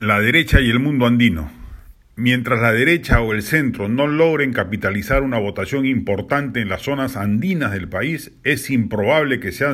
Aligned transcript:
La 0.00 0.20
derecha 0.20 0.60
y 0.60 0.70
el 0.70 0.78
mundo 0.78 1.06
andino. 1.06 1.50
Mientras 2.14 2.60
la 2.60 2.72
derecha 2.72 3.20
o 3.20 3.32
el 3.32 3.42
centro 3.42 3.88
no 3.88 4.06
logren 4.06 4.52
capitalizar 4.52 5.24
una 5.24 5.40
votación 5.40 5.86
importante 5.86 6.60
en 6.60 6.68
las 6.68 6.82
zonas 6.82 7.16
andinas 7.16 7.72
del 7.72 7.88
país, 7.88 8.30
es 8.44 8.70
improbable 8.70 9.40
que 9.40 9.50
se, 9.50 9.64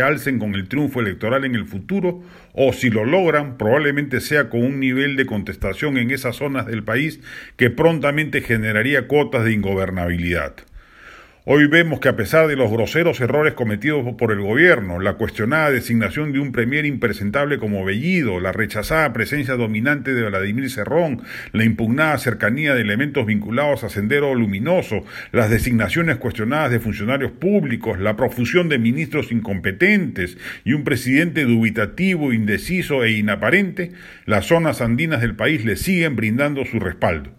alcen 0.00 0.38
con 0.38 0.54
el 0.54 0.68
triunfo 0.68 1.00
electoral 1.00 1.44
en 1.44 1.54
el 1.54 1.66
futuro, 1.66 2.22
o 2.54 2.72
si 2.72 2.88
lo 2.88 3.04
logran, 3.04 3.58
probablemente 3.58 4.22
sea 4.22 4.48
con 4.48 4.64
un 4.64 4.80
nivel 4.80 5.16
de 5.16 5.26
contestación 5.26 5.98
en 5.98 6.12
esas 6.12 6.36
zonas 6.36 6.64
del 6.64 6.82
país 6.82 7.20
que 7.58 7.68
prontamente 7.68 8.40
generaría 8.40 9.06
cuotas 9.06 9.44
de 9.44 9.52
ingobernabilidad. 9.52 10.54
Hoy 11.46 11.66
vemos 11.66 12.00
que 12.00 12.08
a 12.08 12.16
pesar 12.16 12.48
de 12.48 12.56
los 12.56 12.70
groseros 12.70 13.20
errores 13.20 13.52
cometidos 13.52 14.14
por 14.14 14.32
el 14.32 14.40
gobierno, 14.40 14.98
la 14.98 15.18
cuestionada 15.18 15.70
designación 15.70 16.32
de 16.32 16.38
un 16.38 16.52
premier 16.52 16.86
impresentable 16.86 17.58
como 17.58 17.84
Bellido, 17.84 18.40
la 18.40 18.50
rechazada 18.50 19.12
presencia 19.12 19.52
dominante 19.52 20.14
de 20.14 20.26
Vladimir 20.26 20.70
Cerrón, 20.70 21.20
la 21.52 21.64
impugnada 21.64 22.16
cercanía 22.16 22.74
de 22.74 22.80
elementos 22.80 23.26
vinculados 23.26 23.84
a 23.84 23.90
Sendero 23.90 24.34
Luminoso, 24.34 25.04
las 25.32 25.50
designaciones 25.50 26.16
cuestionadas 26.16 26.70
de 26.70 26.80
funcionarios 26.80 27.32
públicos, 27.32 28.00
la 28.00 28.16
profusión 28.16 28.70
de 28.70 28.78
ministros 28.78 29.30
incompetentes 29.30 30.38
y 30.64 30.72
un 30.72 30.82
presidente 30.82 31.44
dubitativo, 31.44 32.32
indeciso 32.32 33.04
e 33.04 33.10
inaparente, 33.10 33.92
las 34.24 34.46
zonas 34.46 34.80
andinas 34.80 35.20
del 35.20 35.36
país 35.36 35.62
le 35.66 35.76
siguen 35.76 36.16
brindando 36.16 36.64
su 36.64 36.80
respaldo. 36.80 37.32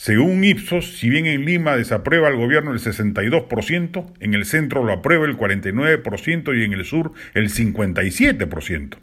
Según 0.00 0.44
Ipsos, 0.44 0.96
si 0.96 1.10
bien 1.10 1.26
en 1.26 1.44
Lima 1.44 1.76
desaprueba 1.76 2.28
el 2.28 2.36
gobierno 2.36 2.72
el 2.72 2.78
62%, 2.78 4.12
en 4.20 4.32
el 4.32 4.44
centro 4.44 4.84
lo 4.84 4.92
aprueba 4.92 5.26
el 5.26 5.36
49% 5.36 6.56
y 6.56 6.62
en 6.62 6.72
el 6.72 6.84
sur 6.84 7.14
el 7.34 7.48
57%. 7.48 8.96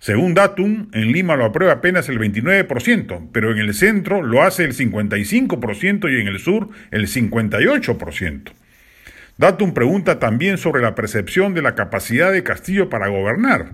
Según 0.00 0.34
Datum, 0.34 0.88
en 0.92 1.12
Lima 1.12 1.36
lo 1.36 1.44
aprueba 1.44 1.74
apenas 1.74 2.08
el 2.08 2.18
29%, 2.18 3.28
pero 3.30 3.52
en 3.52 3.58
el 3.58 3.74
centro 3.74 4.22
lo 4.22 4.42
hace 4.42 4.64
el 4.64 4.74
55% 4.74 6.12
y 6.12 6.20
en 6.20 6.26
el 6.26 6.40
sur 6.40 6.68
el 6.90 7.06
58%. 7.06 8.50
Datum 9.38 9.72
pregunta 9.72 10.18
también 10.18 10.58
sobre 10.58 10.82
la 10.82 10.96
percepción 10.96 11.54
de 11.54 11.62
la 11.62 11.76
capacidad 11.76 12.32
de 12.32 12.42
Castillo 12.42 12.90
para 12.90 13.06
gobernar. 13.06 13.70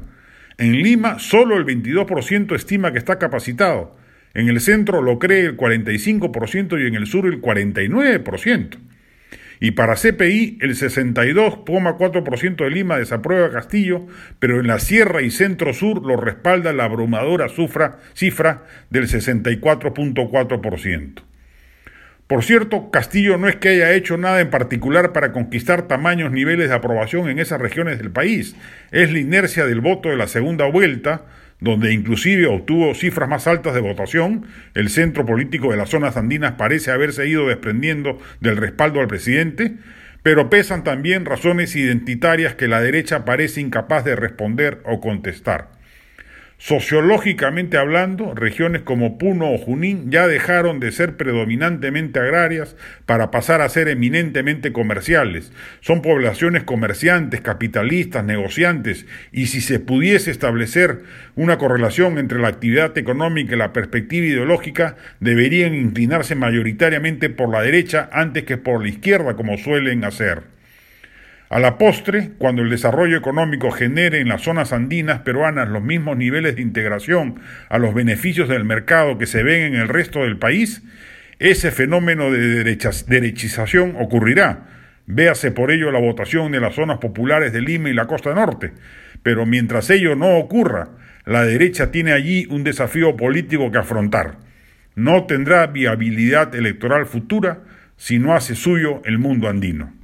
En 0.58 0.72
Lima 0.82 1.20
solo 1.20 1.56
el 1.56 1.64
22% 1.64 2.54
estima 2.54 2.92
que 2.92 2.98
está 2.98 3.18
capacitado, 3.18 3.96
en 4.34 4.48
el 4.48 4.60
centro 4.60 5.02
lo 5.02 5.18
cree 5.18 5.46
el 5.46 5.56
45% 5.56 6.82
y 6.82 6.86
en 6.86 6.94
el 6.94 7.06
sur 7.06 7.26
el 7.26 7.40
49%. 7.40 8.78
Y 9.62 9.72
para 9.72 9.94
CPI, 9.94 10.56
el 10.62 10.70
62,4% 10.70 12.56
de 12.56 12.70
Lima 12.70 12.96
desaprueba 12.96 13.50
Castillo, 13.50 14.06
pero 14.38 14.58
en 14.58 14.66
la 14.66 14.78
Sierra 14.78 15.20
y 15.20 15.30
Centro 15.30 15.74
Sur 15.74 16.06
lo 16.06 16.16
respalda 16.16 16.72
la 16.72 16.84
abrumadora 16.84 17.48
cifra 18.14 18.62
del 18.88 19.06
64,4%. 19.06 21.29
Por 22.30 22.44
cierto, 22.44 22.92
Castillo 22.92 23.38
no 23.38 23.48
es 23.48 23.56
que 23.56 23.70
haya 23.70 23.92
hecho 23.92 24.16
nada 24.16 24.40
en 24.40 24.50
particular 24.50 25.12
para 25.12 25.32
conquistar 25.32 25.88
tamaños 25.88 26.30
niveles 26.30 26.68
de 26.68 26.76
aprobación 26.76 27.28
en 27.28 27.40
esas 27.40 27.60
regiones 27.60 27.98
del 27.98 28.12
país, 28.12 28.54
es 28.92 29.12
la 29.12 29.18
inercia 29.18 29.66
del 29.66 29.80
voto 29.80 30.10
de 30.10 30.16
la 30.16 30.28
segunda 30.28 30.66
vuelta, 30.66 31.24
donde 31.58 31.92
inclusive 31.92 32.46
obtuvo 32.46 32.94
cifras 32.94 33.28
más 33.28 33.48
altas 33.48 33.74
de 33.74 33.80
votación, 33.80 34.46
el 34.74 34.90
centro 34.90 35.26
político 35.26 35.72
de 35.72 35.76
las 35.76 35.88
zonas 35.88 36.16
andinas 36.16 36.52
parece 36.52 36.92
haberse 36.92 37.26
ido 37.26 37.48
desprendiendo 37.48 38.20
del 38.38 38.58
respaldo 38.58 39.00
al 39.00 39.08
presidente, 39.08 39.72
pero 40.22 40.48
pesan 40.50 40.84
también 40.84 41.24
razones 41.24 41.74
identitarias 41.74 42.54
que 42.54 42.68
la 42.68 42.80
derecha 42.80 43.24
parece 43.24 43.60
incapaz 43.60 44.04
de 44.04 44.14
responder 44.14 44.78
o 44.84 45.00
contestar. 45.00 45.79
Sociológicamente 46.62 47.78
hablando, 47.78 48.34
regiones 48.34 48.82
como 48.82 49.16
Puno 49.16 49.50
o 49.50 49.56
Junín 49.56 50.10
ya 50.10 50.28
dejaron 50.28 50.78
de 50.78 50.92
ser 50.92 51.16
predominantemente 51.16 52.20
agrarias 52.20 52.76
para 53.06 53.30
pasar 53.30 53.62
a 53.62 53.68
ser 53.70 53.88
eminentemente 53.88 54.70
comerciales. 54.70 55.54
Son 55.80 56.02
poblaciones 56.02 56.62
comerciantes, 56.64 57.40
capitalistas, 57.40 58.26
negociantes, 58.26 59.06
y 59.32 59.46
si 59.46 59.62
se 59.62 59.80
pudiese 59.80 60.30
establecer 60.30 60.98
una 61.34 61.56
correlación 61.56 62.18
entre 62.18 62.38
la 62.38 62.48
actividad 62.48 62.96
económica 62.98 63.54
y 63.54 63.58
la 63.58 63.72
perspectiva 63.72 64.26
ideológica, 64.26 64.96
deberían 65.18 65.74
inclinarse 65.74 66.34
mayoritariamente 66.34 67.30
por 67.30 67.48
la 67.48 67.62
derecha 67.62 68.10
antes 68.12 68.44
que 68.44 68.58
por 68.58 68.82
la 68.82 68.90
izquierda 68.90 69.34
como 69.34 69.56
suelen 69.56 70.04
hacer. 70.04 70.59
A 71.50 71.58
la 71.58 71.78
postre, 71.78 72.30
cuando 72.38 72.62
el 72.62 72.70
desarrollo 72.70 73.16
económico 73.16 73.72
genere 73.72 74.20
en 74.20 74.28
las 74.28 74.42
zonas 74.42 74.72
andinas 74.72 75.22
peruanas 75.22 75.68
los 75.68 75.82
mismos 75.82 76.16
niveles 76.16 76.54
de 76.54 76.62
integración 76.62 77.40
a 77.68 77.78
los 77.78 77.92
beneficios 77.92 78.48
del 78.48 78.64
mercado 78.64 79.18
que 79.18 79.26
se 79.26 79.42
ven 79.42 79.74
en 79.74 79.74
el 79.74 79.88
resto 79.88 80.20
del 80.20 80.38
país, 80.38 80.84
ese 81.40 81.72
fenómeno 81.72 82.30
de 82.30 82.62
derechización 82.62 83.96
ocurrirá. 83.98 84.68
Véase 85.06 85.50
por 85.50 85.72
ello 85.72 85.90
la 85.90 85.98
votación 85.98 86.52
de 86.52 86.60
las 86.60 86.76
zonas 86.76 86.98
populares 86.98 87.52
de 87.52 87.62
Lima 87.62 87.90
y 87.90 87.94
la 87.94 88.06
costa 88.06 88.32
norte. 88.32 88.70
Pero 89.24 89.44
mientras 89.44 89.90
ello 89.90 90.14
no 90.14 90.36
ocurra, 90.36 90.90
la 91.24 91.42
derecha 91.42 91.90
tiene 91.90 92.12
allí 92.12 92.46
un 92.48 92.62
desafío 92.62 93.16
político 93.16 93.72
que 93.72 93.78
afrontar. 93.78 94.36
No 94.94 95.24
tendrá 95.24 95.66
viabilidad 95.66 96.54
electoral 96.54 97.06
futura 97.06 97.58
si 97.96 98.20
no 98.20 98.36
hace 98.36 98.54
suyo 98.54 99.02
el 99.04 99.18
mundo 99.18 99.48
andino. 99.48 99.99